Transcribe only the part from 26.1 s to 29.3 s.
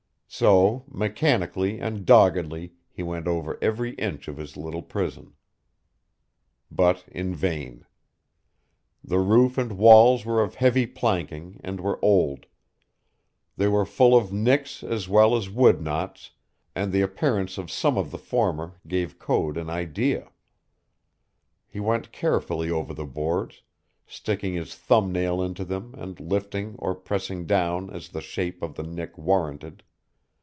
lifting or pressing down as the shape of the nick